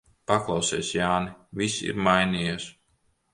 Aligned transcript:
Paklausies, 0.29 0.89
Jāni, 0.99 1.35
viss 1.61 1.77
ir 1.91 2.01
mainījies. 2.09 2.67